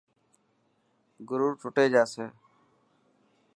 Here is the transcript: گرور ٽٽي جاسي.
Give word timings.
گرور 1.27 1.53
ٽٽي 1.61 1.85
جاسي. 1.93 2.25